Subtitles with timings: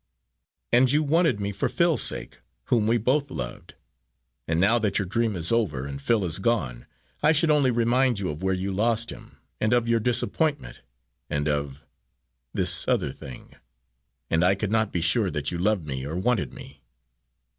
[0.73, 2.39] "And you wanted me for Phil's sake,
[2.73, 3.75] whom we both loved;
[4.47, 6.87] and now that your dream is over, and Phil is gone,
[7.21, 10.81] I should only remind you of where you lost him, and of your disappointment,
[11.29, 11.85] and of
[12.51, 13.53] this other thing,
[14.27, 16.81] and I could not be sure that you loved me or wanted me."